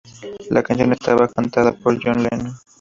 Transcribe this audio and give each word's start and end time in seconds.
La 0.49 0.63
canción 0.63 0.93
estaba 0.93 1.27
cantada 1.27 1.73
por 1.73 2.03
John 2.03 2.23
Lennon. 2.23 2.57